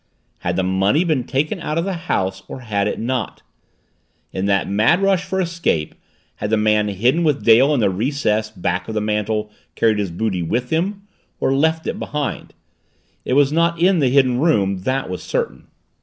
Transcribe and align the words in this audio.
Had 0.39 0.55
the 0.55 0.63
money 0.63 1.03
been 1.03 1.23
taken 1.25 1.59
out 1.59 1.77
of 1.77 1.85
the 1.85 1.93
house 1.93 2.41
or 2.47 2.61
had 2.61 2.87
it 2.87 2.99
not? 2.99 3.43
In 4.33 4.45
that 4.47 4.67
mad 4.67 4.99
rush 4.99 5.23
for 5.23 5.39
escape 5.39 5.93
had 6.37 6.49
the 6.49 6.57
man 6.57 6.87
hidden 6.87 7.23
with 7.23 7.45
Dale 7.45 7.71
in 7.71 7.81
the 7.81 7.89
recess 7.91 8.49
back 8.49 8.87
of 8.87 8.95
the 8.95 8.99
mantel 8.99 9.51
carried 9.75 9.99
his 9.99 10.09
booty 10.09 10.41
with 10.41 10.71
him, 10.71 11.03
or 11.39 11.53
left 11.53 11.85
it 11.85 11.99
behind? 11.99 12.55
It 13.25 13.33
was 13.33 13.51
not 13.51 13.79
in 13.79 13.99
the 13.99 14.09
Hidden 14.09 14.39
Room, 14.39 14.79
that 14.85 15.07
was 15.07 15.21
certain. 15.21 15.67